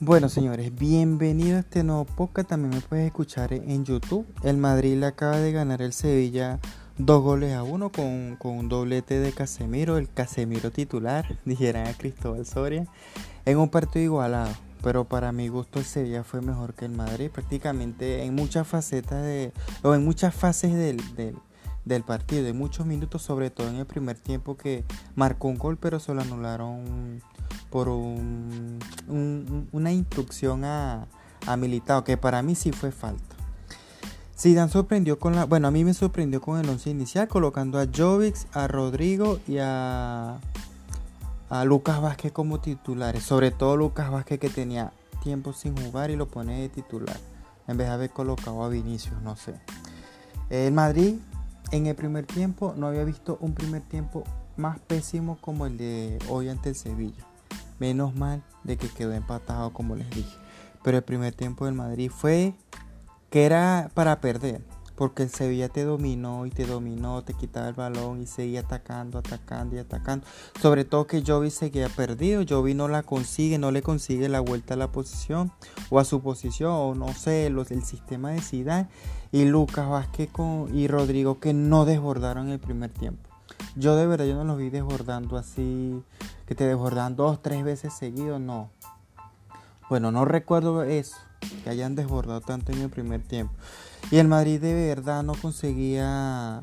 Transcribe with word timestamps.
Bueno, 0.00 0.28
señores, 0.28 0.74
bienvenido 0.74 1.56
a 1.56 1.60
este 1.60 1.84
nuevo 1.84 2.04
podcast. 2.04 2.48
También 2.48 2.74
me 2.74 2.80
puedes 2.80 3.06
escuchar 3.06 3.52
en 3.52 3.84
YouTube. 3.84 4.26
El 4.42 4.56
Madrid 4.56 4.96
le 4.96 5.06
acaba 5.06 5.38
de 5.38 5.52
ganar 5.52 5.82
el 5.82 5.92
Sevilla 5.92 6.58
dos 6.98 7.22
goles 7.22 7.54
a 7.54 7.62
uno 7.62 7.90
con, 7.92 8.36
un 8.42 8.68
doblete 8.68 9.20
de 9.20 9.30
Casemiro, 9.30 9.96
el 9.96 10.10
Casemiro 10.10 10.72
titular, 10.72 11.38
dijeran 11.44 11.86
a 11.86 11.94
Cristóbal 11.94 12.44
Soria, 12.44 12.88
en 13.44 13.58
un 13.58 13.68
partido 13.68 14.04
igualado. 14.04 14.52
Pero 14.82 15.04
para 15.04 15.30
mi 15.30 15.46
gusto 15.46 15.78
el 15.78 15.84
Sevilla 15.84 16.24
fue 16.24 16.40
mejor 16.40 16.74
que 16.74 16.86
el 16.86 16.92
Madrid, 16.92 17.30
prácticamente 17.30 18.24
en 18.24 18.34
muchas 18.34 18.66
facetas 18.66 19.22
de, 19.22 19.52
o 19.84 19.94
en 19.94 20.04
muchas 20.04 20.34
fases 20.34 20.74
del, 20.74 21.00
del, 21.84 22.02
partido, 22.02 22.42
de 22.42 22.52
muchos 22.52 22.84
minutos, 22.84 23.22
sobre 23.22 23.50
todo 23.50 23.68
en 23.68 23.76
el 23.76 23.86
primer 23.86 24.18
tiempo 24.18 24.56
que 24.56 24.84
marcó 25.14 25.46
un 25.46 25.56
gol, 25.56 25.78
pero 25.78 26.00
se 26.00 26.12
lo 26.12 26.20
anularon 26.20 27.22
por 27.70 27.88
una 29.74 29.92
instrucción 29.92 30.64
a, 30.64 31.06
a 31.46 31.56
Militao, 31.56 32.04
que 32.04 32.16
para 32.16 32.42
mí 32.42 32.54
sí 32.54 32.70
fue 32.70 32.92
falta. 32.92 33.34
Zidane 34.38 34.70
sorprendió 34.70 35.18
con 35.18 35.34
la, 35.34 35.46
bueno, 35.46 35.68
a 35.68 35.70
mí 35.72 35.84
me 35.84 35.94
sorprendió 35.94 36.40
con 36.40 36.58
el 36.58 36.68
once 36.68 36.90
inicial, 36.90 37.26
colocando 37.26 37.80
a 37.80 37.86
Jovic, 37.92 38.36
a 38.52 38.68
Rodrigo 38.68 39.40
y 39.48 39.58
a, 39.58 40.38
a 41.50 41.64
Lucas 41.64 42.00
Vázquez 42.00 42.30
como 42.30 42.60
titulares. 42.60 43.24
Sobre 43.24 43.50
todo 43.50 43.76
Lucas 43.76 44.10
Vázquez 44.10 44.38
que 44.38 44.48
tenía 44.48 44.92
tiempo 45.24 45.52
sin 45.52 45.76
jugar 45.76 46.10
y 46.10 46.16
lo 46.16 46.28
pone 46.28 46.60
de 46.60 46.68
titular, 46.68 47.18
en 47.66 47.76
vez 47.76 47.88
de 47.88 47.94
haber 47.94 48.10
colocado 48.10 48.62
a 48.62 48.68
Vinicius, 48.68 49.20
no 49.22 49.34
sé. 49.34 49.54
El 50.50 50.72
Madrid 50.72 51.16
en 51.72 51.86
el 51.86 51.96
primer 51.96 52.26
tiempo 52.26 52.74
no 52.76 52.86
había 52.86 53.02
visto 53.02 53.38
un 53.40 53.54
primer 53.54 53.82
tiempo 53.82 54.22
más 54.56 54.78
pésimo 54.78 55.36
como 55.40 55.66
el 55.66 55.78
de 55.78 56.18
hoy 56.28 56.48
ante 56.48 56.68
el 56.68 56.76
Sevilla. 56.76 57.24
Menos 57.78 58.14
mal 58.14 58.42
de 58.62 58.76
que 58.76 58.88
quedó 58.88 59.12
empatado 59.12 59.72
como 59.72 59.96
les 59.96 60.08
dije. 60.10 60.36
Pero 60.82 60.98
el 60.98 61.02
primer 61.02 61.34
tiempo 61.34 61.64
del 61.64 61.74
Madrid 61.74 62.10
fue 62.10 62.54
que 63.30 63.44
era 63.44 63.90
para 63.94 64.20
perder. 64.20 64.62
Porque 64.94 65.24
el 65.24 65.28
Sevilla 65.28 65.68
te 65.68 65.82
dominó 65.82 66.46
y 66.46 66.50
te 66.50 66.66
dominó, 66.66 67.24
te 67.24 67.34
quitaba 67.34 67.68
el 67.68 67.74
balón 67.74 68.22
y 68.22 68.26
seguía 68.26 68.60
atacando, 68.60 69.18
atacando 69.18 69.74
y 69.74 69.80
atacando. 69.80 70.24
Sobre 70.60 70.84
todo 70.84 71.08
que 71.08 71.24
Jovi 71.26 71.50
seguía 71.50 71.88
perdido. 71.88 72.44
Jovi 72.48 72.74
no 72.74 72.86
la 72.86 73.02
consigue, 73.02 73.58
no 73.58 73.72
le 73.72 73.82
consigue 73.82 74.28
la 74.28 74.38
vuelta 74.38 74.74
a 74.74 74.76
la 74.76 74.92
posición 74.92 75.50
o 75.90 75.98
a 75.98 76.04
su 76.04 76.20
posición, 76.20 76.70
o 76.70 76.94
no 76.94 77.12
sé, 77.12 77.50
los, 77.50 77.72
el 77.72 77.82
sistema 77.82 78.30
de 78.30 78.40
Zidane. 78.40 78.88
Y 79.32 79.46
Lucas 79.46 79.88
Vázquez 79.88 80.30
con, 80.30 80.72
y 80.72 80.86
Rodrigo 80.86 81.40
que 81.40 81.54
no 81.54 81.84
desbordaron 81.86 82.50
el 82.50 82.60
primer 82.60 82.90
tiempo. 82.90 83.33
Yo 83.76 83.96
de 83.96 84.06
verdad 84.06 84.24
yo 84.24 84.36
no 84.36 84.44
los 84.44 84.58
vi 84.58 84.70
desbordando 84.70 85.36
así, 85.36 86.02
que 86.46 86.54
te 86.54 86.64
desbordan 86.64 87.16
dos, 87.16 87.42
tres 87.42 87.64
veces 87.64 87.92
seguidos, 87.92 88.40
no. 88.40 88.70
Bueno, 89.88 90.12
no 90.12 90.24
recuerdo 90.24 90.82
eso, 90.84 91.16
que 91.62 91.70
hayan 91.70 91.94
desbordado 91.94 92.40
tanto 92.40 92.72
en 92.72 92.80
el 92.82 92.90
primer 92.90 93.22
tiempo. 93.22 93.52
Y 94.10 94.18
el 94.18 94.28
Madrid 94.28 94.60
de 94.60 94.74
verdad 94.74 95.22
no 95.22 95.34
conseguía 95.34 96.60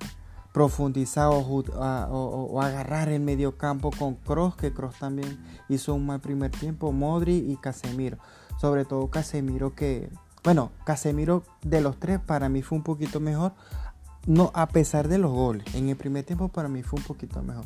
profundizar 0.53 1.29
o, 1.31 2.61
agarrar 2.61 3.09
el 3.09 3.21
medio 3.21 3.57
campo 3.57 3.91
con 3.91 4.15
Cross, 4.15 4.55
que 4.55 4.73
Cross 4.73 4.95
también 4.99 5.39
hizo 5.69 5.93
un 5.93 6.05
mal 6.05 6.19
primer 6.19 6.51
tiempo, 6.51 6.91
Modri 6.91 7.37
y 7.37 7.57
Casemiro. 7.57 8.17
Sobre 8.59 8.85
todo 8.85 9.07
Casemiro 9.07 9.75
que, 9.75 10.09
bueno, 10.43 10.71
Casemiro 10.85 11.43
de 11.61 11.81
los 11.81 11.99
tres 11.99 12.19
para 12.19 12.49
mí 12.49 12.61
fue 12.61 12.77
un 12.77 12.83
poquito 12.83 13.19
mejor, 13.19 13.53
no, 14.27 14.51
a 14.53 14.67
pesar 14.67 15.07
de 15.07 15.17
los 15.17 15.31
goles, 15.31 15.73
en 15.73 15.89
el 15.89 15.95
primer 15.95 16.23
tiempo 16.23 16.47
para 16.49 16.67
mí 16.67 16.83
fue 16.83 16.99
un 16.99 17.05
poquito 17.05 17.41
mejor. 17.41 17.65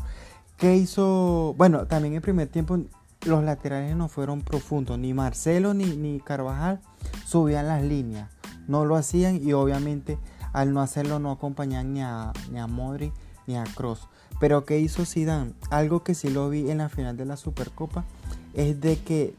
¿Qué 0.57 0.75
hizo? 0.75 1.53
Bueno, 1.57 1.85
también 1.85 2.13
en 2.13 2.17
el 2.17 2.21
primer 2.21 2.47
tiempo 2.47 2.79
los 3.25 3.43
laterales 3.43 3.95
no 3.95 4.07
fueron 4.07 4.41
profundos. 4.41 4.97
Ni 4.97 5.13
Marcelo 5.13 5.73
ni, 5.73 5.85
ni 5.85 6.19
Carvajal 6.19 6.79
subían 7.25 7.67
las 7.67 7.83
líneas. 7.83 8.29
No 8.67 8.85
lo 8.85 8.95
hacían 8.95 9.41
y 9.43 9.53
obviamente 9.53 10.17
al 10.53 10.73
no 10.73 10.81
hacerlo 10.81 11.19
no 11.19 11.31
acompañaban 11.31 11.93
ni 11.93 12.01
a, 12.01 12.31
ni 12.51 12.59
a 12.59 12.67
Modri 12.67 13.11
ni 13.47 13.57
a 13.57 13.63
Cross. 13.63 14.07
Pero 14.39 14.65
¿qué 14.65 14.79
hizo 14.79 15.05
Zidane? 15.05 15.53
Algo 15.69 16.03
que 16.03 16.15
sí 16.15 16.29
lo 16.29 16.49
vi 16.49 16.69
en 16.69 16.77
la 16.79 16.89
final 16.89 17.17
de 17.17 17.25
la 17.25 17.37
Supercopa 17.37 18.05
es 18.53 18.79
de 18.79 18.97
que 18.97 19.35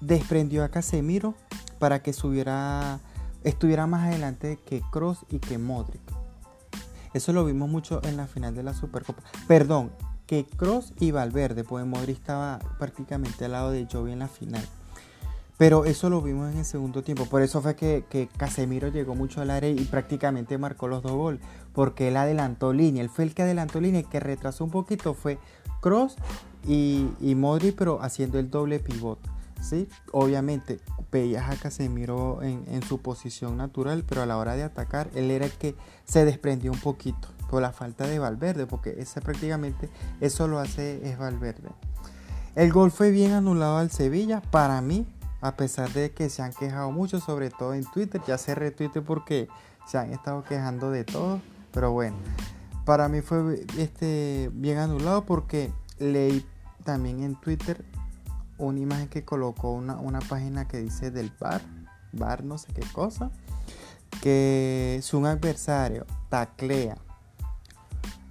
desprendió 0.00 0.64
a 0.64 0.68
Casemiro 0.68 1.34
para 1.78 2.02
que 2.02 2.12
subiera, 2.12 3.00
estuviera 3.44 3.86
más 3.86 4.08
adelante 4.08 4.58
que 4.66 4.82
Cross 4.90 5.24
y 5.30 5.38
que 5.38 5.58
Modric. 5.58 6.00
Eso 7.14 7.32
lo 7.32 7.44
vimos 7.44 7.68
mucho 7.68 8.00
en 8.04 8.16
la 8.16 8.26
final 8.26 8.54
de 8.54 8.62
la 8.62 8.74
Supercopa. 8.74 9.22
Perdón, 9.46 9.92
que 10.26 10.44
Cross 10.44 10.92
y 11.00 11.10
Valverde, 11.10 11.64
pues 11.64 11.86
Modric 11.86 12.18
estaba 12.18 12.58
prácticamente 12.78 13.46
al 13.46 13.52
lado 13.52 13.70
de 13.70 13.86
Jovi 13.90 14.12
en 14.12 14.18
la 14.18 14.28
final. 14.28 14.64
Pero 15.56 15.86
eso 15.86 16.08
lo 16.08 16.22
vimos 16.22 16.52
en 16.52 16.58
el 16.58 16.64
segundo 16.64 17.02
tiempo. 17.02 17.26
Por 17.26 17.42
eso 17.42 17.60
fue 17.60 17.74
que, 17.74 18.28
Casemiro 18.36 18.88
llegó 18.88 19.16
mucho 19.16 19.40
al 19.40 19.50
área 19.50 19.70
y 19.70 19.84
prácticamente 19.86 20.56
marcó 20.56 20.86
los 20.86 21.02
dos 21.02 21.12
goles. 21.12 21.40
Porque 21.72 22.08
él 22.08 22.16
adelantó 22.16 22.72
línea. 22.72 23.02
Él 23.02 23.10
fue 23.10 23.24
el 23.24 23.34
que 23.34 23.42
adelantó 23.42 23.80
línea 23.80 24.02
y 24.02 24.04
que 24.04 24.20
retrasó 24.20 24.64
un 24.64 24.70
poquito 24.70 25.14
fue 25.14 25.38
Cross 25.80 26.16
y, 26.66 27.08
y 27.20 27.34
Modric, 27.34 27.74
pero 27.74 28.00
haciendo 28.02 28.38
el 28.38 28.50
doble 28.50 28.78
pivot. 28.78 29.18
Obviamente 30.12 30.80
veías 31.10 31.50
a 31.50 31.56
Casemiro 31.56 32.42
en, 32.42 32.82
su 32.82 33.00
posición 33.00 33.56
natural, 33.56 34.04
pero 34.06 34.22
a 34.22 34.26
la 34.26 34.36
hora 34.36 34.54
de 34.54 34.62
atacar, 34.62 35.10
él 35.14 35.30
era 35.30 35.46
el 35.46 35.52
que 35.52 35.74
se 36.04 36.24
desprendió 36.24 36.72
un 36.72 36.80
poquito 36.80 37.28
por 37.50 37.62
la 37.62 37.72
falta 37.72 38.06
de 38.06 38.18
Valverde, 38.18 38.66
porque 38.66 38.96
ese 38.98 39.20
prácticamente 39.20 39.88
eso 40.20 40.48
lo 40.48 40.58
hace 40.58 41.08
es 41.08 41.18
Valverde. 41.18 41.70
El 42.54 42.72
gol 42.72 42.90
fue 42.90 43.10
bien 43.10 43.32
anulado 43.32 43.78
al 43.78 43.90
Sevilla, 43.90 44.42
para 44.50 44.80
mí, 44.80 45.06
a 45.40 45.56
pesar 45.56 45.92
de 45.92 46.10
que 46.10 46.28
se 46.28 46.42
han 46.42 46.52
quejado 46.52 46.90
mucho, 46.90 47.20
sobre 47.20 47.50
todo 47.50 47.74
en 47.74 47.84
Twitter, 47.84 48.20
ya 48.26 48.36
se 48.36 48.54
retuite 48.54 49.00
porque 49.00 49.48
se 49.86 49.98
han 49.98 50.12
estado 50.12 50.44
quejando 50.44 50.90
de 50.90 51.04
todo, 51.04 51.40
pero 51.72 51.92
bueno, 51.92 52.16
para 52.84 53.08
mí 53.08 53.20
fue 53.20 53.64
este, 53.78 54.50
bien 54.52 54.78
anulado 54.78 55.24
porque 55.24 55.72
leí 55.98 56.44
también 56.84 57.22
en 57.22 57.36
Twitter 57.36 57.84
una 58.58 58.80
imagen 58.80 59.08
que 59.08 59.24
colocó 59.24 59.72
una, 59.72 60.20
página 60.20 60.68
que 60.68 60.78
dice 60.78 61.10
del 61.10 61.32
bar, 61.38 61.62
bar 62.12 62.44
no 62.44 62.58
sé 62.58 62.72
qué 62.72 62.82
cosa, 62.92 63.30
que 64.20 65.00
si 65.02 65.16
un 65.16 65.26
adversario 65.26 66.06
taclea 66.28 66.98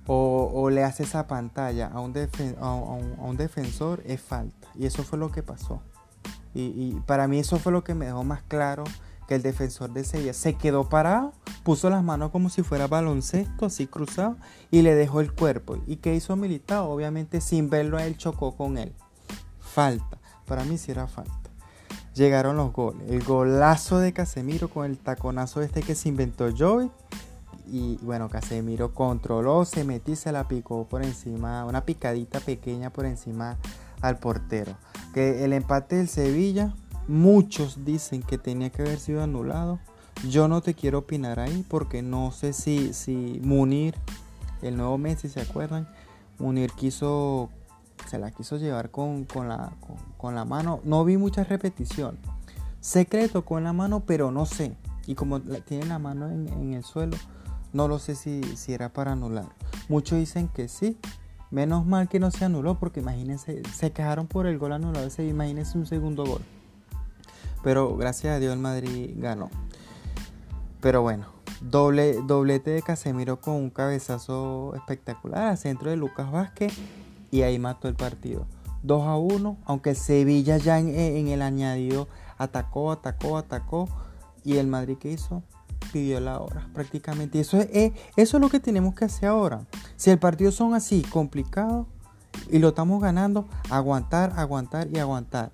o, 0.08 0.70
le 0.70 0.84
hace 0.84 1.04
esa 1.04 1.28
pantalla 1.28 1.88
a 1.88 2.00
un, 2.00 2.14
a, 2.60 2.74
un, 2.74 3.38
defensor 3.38 4.02
es 4.06 4.22
falta. 4.22 4.68
Y 4.76 4.86
eso 4.86 5.04
fue 5.04 5.20
lo 5.20 5.32
que 5.32 5.44
pasó. 5.44 5.82
Y, 6.54 6.94
para 7.06 7.28
mí 7.28 7.40
eso 7.40 7.60
fue 7.60 7.72
lo 7.72 7.84
que 7.84 7.94
me 7.94 8.06
dejó 8.06 8.24
más 8.24 8.42
claro 8.42 8.84
que 9.28 9.36
el 9.36 9.42
defensor 9.42 9.92
de 9.92 10.06
Sevilla 10.06 10.34
se 10.34 10.54
quedó 10.54 10.88
parado, 10.88 11.34
puso 11.64 11.90
las 11.90 12.02
manos 12.02 12.32
como 12.32 12.50
si 12.50 12.64
fuera 12.64 12.88
baloncesto, 12.88 13.66
así 13.66 13.86
cruzado, 13.86 14.38
y 14.72 14.82
le 14.82 14.96
dejó 14.96 15.20
el 15.20 15.34
cuerpo. 15.34 15.78
¿Y 15.86 15.98
qué 15.98 16.16
hizo 16.16 16.36
Militao? 16.38 16.90
Obviamente 16.90 17.42
sin 17.42 17.70
verlo 17.70 17.98
a 17.98 18.06
él 18.06 18.18
chocó 18.18 18.56
con 18.56 18.78
él. 18.78 18.96
Falta. 19.78 20.18
Para 20.48 20.64
mí 20.64 20.76
sí 20.80 20.90
era 20.90 21.06
falta. 21.06 21.52
Llegaron 22.16 22.58
los 22.58 22.74
goles. 22.74 23.12
El 23.12 23.24
golazo 23.24 24.00
de 24.00 24.12
Casemiro 24.12 24.70
con 24.70 24.88
el 24.88 24.98
taconazo 24.98 25.62
este 25.62 25.84
que 25.84 25.94
se 25.94 26.10
inventó 26.10 26.50
Joey. 26.58 26.90
Y 27.72 27.98
bueno, 28.02 28.28
Casemiro 28.28 28.96
controló, 28.96 29.66
se 29.66 29.84
metió 29.84 30.16
y 30.16 30.18
se 30.18 30.32
la 30.32 30.48
picó 30.48 30.88
por 30.88 31.04
encima, 31.04 31.64
una 31.64 31.86
picadita 31.86 32.40
pequeña 32.40 32.90
por 32.90 33.06
encima 33.06 33.58
al 34.02 34.18
portero. 34.18 34.74
Que 35.14 35.46
el 35.46 35.54
empate 35.54 35.98
del 35.98 36.08
Sevilla, 36.08 36.74
muchos 37.08 37.86
dicen 37.86 38.24
que 38.24 38.40
tenía 38.40 38.72
que 38.72 38.82
haber 38.82 38.98
sido 38.98 39.22
anulado. 39.22 39.78
Yo 40.28 40.48
no 40.48 40.62
te 40.62 40.74
quiero 40.74 40.98
opinar 40.98 41.40
ahí 41.40 41.64
porque 41.70 42.02
no 42.02 42.32
sé 42.32 42.54
si, 42.54 42.94
si 42.94 43.40
Munir, 43.44 43.94
el 44.64 44.76
nuevo 44.76 44.98
Messi, 44.98 45.30
¿se 45.30 45.42
acuerdan? 45.42 45.88
Munir 46.40 46.72
quiso 46.72 47.52
se 48.06 48.20
la 48.20 48.32
quiso 48.32 48.58
llevar 48.58 48.92
con, 48.92 49.26
la, 49.36 49.72
con, 50.18 50.36
la 50.36 50.46
mano. 50.46 50.80
No 50.84 51.04
vi 51.04 51.18
muchas 51.18 51.50
repeticiones. 51.50 52.20
Secreto 52.80 53.44
con 53.44 53.64
la 53.64 53.74
mano, 53.74 54.02
pero 54.06 54.32
no 54.32 54.46
sé. 54.46 54.76
Y 55.06 55.16
como 55.16 55.42
tiene 55.42 55.86
la 55.86 56.00
mano 56.00 56.30
en, 56.30 56.74
el 56.74 56.84
suelo, 56.84 57.18
no 57.74 57.88
lo 57.88 58.00
sé 58.00 58.16
si, 58.16 58.42
si, 58.56 58.74
era 58.74 58.90
para 58.90 59.14
anular. 59.14 59.46
Muchos 59.90 60.20
dicen 60.20 60.48
que 60.48 60.68
sí. 60.68 60.98
Menos 61.50 61.86
mal 61.86 62.10
que 62.10 62.20
no 62.20 62.30
se 62.30 62.44
anuló, 62.44 62.78
porque 62.78 63.00
imagínense, 63.00 63.64
se 63.74 63.92
quejaron 63.92 64.28
por 64.28 64.48
el 64.48 64.58
gol 64.58 64.74
anulado. 64.74 65.08
Ese, 65.08 65.26
imagínense 65.26 65.78
un 65.78 65.86
segundo 65.86 66.26
gol. 66.26 66.42
Pero 67.64 67.96
gracias 67.96 68.36
a 68.36 68.40
Dios 68.40 68.54
el 68.54 68.60
Madrid 68.60 69.12
ganó. 69.16 69.50
Pero 70.82 71.02
bueno, 71.02 71.26
doble, 71.62 72.22
doblete 72.22 72.72
de 72.72 72.82
Casemiro 72.82 73.40
con 73.40 73.56
un 73.56 73.70
cabezazo 73.70 74.74
espectacular 74.76 75.48
al 75.48 75.58
centro 75.58 75.90
de 75.90 75.98
Lucas 75.98 76.32
Vázquez 76.32 76.74
y 77.32 77.42
ahí 77.42 77.60
mató 77.60 77.88
el 77.88 77.96
partido. 77.96 78.46
2 78.84 79.04
a 79.08 79.18
1, 79.18 79.58
aunque 79.66 79.96
Sevilla 79.96 80.58
ya 80.58 80.80
en, 80.80 81.28
el 81.28 81.42
añadido 81.42 82.08
atacó, 82.38 82.92
atacó, 82.92 83.38
atacó 83.38 83.90
y 84.44 84.58
el 84.58 84.68
Madrid 84.68 84.98
que 84.98 85.12
hizo 85.12 85.44
pidió 85.92 86.20
la 86.20 86.40
hora 86.40 86.68
prácticamente. 86.74 87.40
Eso 87.40 87.58
es, 87.58 87.68
eh, 87.74 87.94
eso 88.16 88.38
es 88.38 88.42
lo 88.42 88.50
que 88.50 88.60
tenemos 88.60 88.96
que 88.96 89.06
hacer 89.06 89.30
ahora. 89.30 89.62
Si 89.96 90.10
el 90.10 90.20
partido 90.20 90.52
son 90.52 90.74
así 90.74 91.02
complicados 91.04 91.88
y 92.50 92.60
lo 92.60 92.70
estamos 92.70 93.02
ganando, 93.02 93.48
aguantar, 93.70 94.34
aguantar 94.36 94.88
y 94.92 95.00
aguantar. 95.00 95.52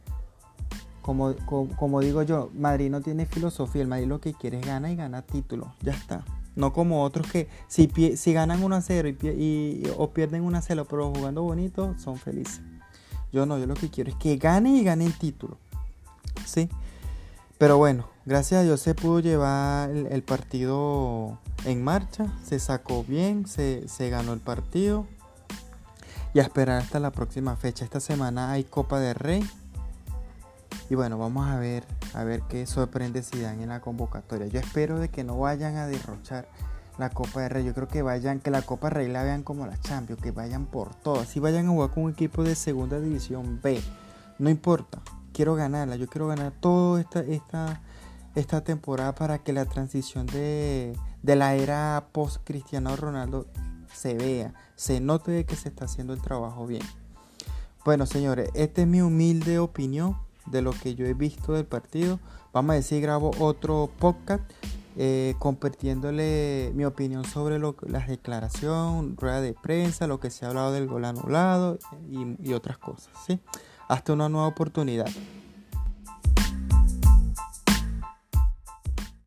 como, 1.01 1.33
como, 1.77 1.99
digo 2.01 2.23
yo, 2.23 2.49
Madrid 2.53 2.89
no 2.89 3.01
tiene 3.01 3.25
filosofía, 3.25 3.81
el 3.81 3.87
Madrid 3.87 4.07
lo 4.07 4.21
que 4.21 4.33
quiere 4.33 4.59
es 4.59 4.65
ganar 4.65 4.91
y 4.91 4.95
ganar 4.95 5.23
títulos, 5.23 5.69
ya 5.81 5.93
está. 5.93 6.23
No 6.55 6.73
como 6.73 7.03
otros 7.03 7.27
que 7.31 7.49
si, 7.67 7.89
si 8.15 8.33
ganan 8.33 8.63
1 8.63 8.75
a 8.75 8.81
0 8.81 9.09
y, 9.09 9.83
o 9.97 10.11
pierden 10.11 10.43
1 10.43 10.57
a 10.57 10.61
0, 10.61 10.87
pero 10.89 11.13
jugando 11.13 11.41
bonito, 11.43 11.95
son 11.97 12.17
felices. 12.17 12.61
Yo 13.31 13.45
no, 13.45 13.57
yo 13.57 13.65
lo 13.65 13.73
que 13.73 13.89
quiero 13.89 14.11
es 14.11 14.15
que 14.17 14.37
ganen 14.37 14.75
y 14.75 14.83
ganen 14.83 15.11
título. 15.11 15.57
¿Sí? 16.45 16.69
Pero 17.57 17.77
bueno, 17.77 18.07
gracias 18.25 18.61
a 18.61 18.63
Dios 18.63 18.81
se 18.81 18.93
pudo 18.93 19.19
llevar 19.19 19.89
el, 19.89 20.21
partido 20.23 21.39
en 21.65 21.83
marcha, 21.83 22.33
se 22.43 22.59
sacó 22.59 23.03
bien, 23.03 23.47
se, 23.47 23.87
se 23.87 24.09
ganó 24.09 24.33
el 24.33 24.39
partido. 24.39 25.07
Y 26.35 26.39
a 26.39 26.43
esperar 26.43 26.81
hasta 26.81 26.99
la 26.99 27.11
próxima 27.11 27.55
fecha. 27.55 27.85
Esta 27.85 27.99
semana 27.99 28.51
hay 28.51 28.63
Copa 28.63 28.99
de 28.99 29.13
Rey 29.13 29.47
y 30.89 30.95
bueno, 30.95 31.17
vamos 31.17 31.47
a 31.47 31.57
ver, 31.57 31.85
a 32.13 32.23
ver 32.23 32.41
qué 32.49 32.65
sorprende 32.65 33.23
si 33.23 33.39
dan 33.39 33.61
en 33.61 33.69
la 33.69 33.81
convocatoria. 33.81 34.47
Yo 34.47 34.59
espero 34.59 34.99
de 34.99 35.09
que 35.09 35.23
no 35.23 35.37
vayan 35.37 35.77
a 35.77 35.87
derrochar 35.87 36.47
la 36.97 37.09
Copa 37.09 37.41
de 37.41 37.49
Rey. 37.49 37.65
Yo 37.65 37.73
creo 37.73 37.87
que 37.87 38.01
vayan, 38.01 38.39
que 38.39 38.51
la 38.51 38.61
Copa 38.61 38.89
Rey 38.89 39.07
la 39.07 39.23
vean 39.23 39.43
como 39.43 39.65
la 39.65 39.79
Champions, 39.79 40.21
que 40.21 40.31
vayan 40.31 40.65
por 40.65 40.93
todo. 40.95 41.23
Si 41.25 41.39
vayan 41.39 41.67
a 41.67 41.69
jugar 41.69 41.91
con 41.91 42.03
un 42.03 42.11
equipo 42.11 42.43
de 42.43 42.55
segunda 42.55 42.99
división 42.99 43.59
B, 43.61 43.81
no 44.39 44.49
importa. 44.49 45.01
Quiero 45.31 45.55
ganarla, 45.55 45.95
yo 45.95 46.07
quiero 46.07 46.27
ganar 46.27 46.53
toda 46.59 47.01
esta, 47.01 47.21
esta, 47.21 47.81
esta 48.35 48.63
temporada 48.63 49.15
para 49.15 49.39
que 49.39 49.51
la 49.51 49.65
transición 49.65 50.27
de, 50.27 50.95
de 51.23 51.35
la 51.35 51.55
era 51.55 52.09
post 52.11 52.41
Cristiano 52.43 52.95
Ronaldo 52.95 53.47
se 53.91 54.13
vea, 54.13 54.53
se 54.75 54.99
note 54.99 55.31
de 55.31 55.45
que 55.45 55.55
se 55.55 55.69
está 55.69 55.85
haciendo 55.85 56.13
el 56.13 56.21
trabajo 56.21 56.67
bien. 56.67 56.83
Bueno, 57.83 58.05
señores, 58.05 58.49
esta 58.53 58.81
es 58.81 58.87
mi 58.87 59.01
humilde 59.01 59.57
opinión 59.57 60.17
de 60.47 60.61
lo 60.61 60.71
que 60.71 60.95
yo 60.95 61.05
he 61.05 61.13
visto 61.13 61.53
del 61.53 61.65
partido. 61.65 62.19
Vamos 62.51 62.73
a 62.73 62.75
decir, 62.75 63.01
grabo 63.01 63.31
otro 63.39 63.89
podcast 63.99 64.43
eh, 64.95 65.33
compartiéndole 65.39 66.71
mi 66.75 66.85
opinión 66.85 67.25
sobre 67.25 67.57
lo, 67.57 67.75
las 67.81 68.07
declaraciones, 68.07 69.15
rueda 69.17 69.41
de 69.41 69.53
prensa, 69.53 70.05
lo 70.05 70.19
que 70.19 70.29
se 70.29 70.45
ha 70.45 70.49
hablado 70.49 70.71
del 70.71 70.87
gol 70.87 71.05
anulado 71.05 71.79
y, 72.09 72.53
otras 72.53 72.77
cosas. 72.77 73.11
Hasta 73.87 74.13
una 74.13 74.29
nueva 74.29 74.47
oportunidad. 74.47 75.09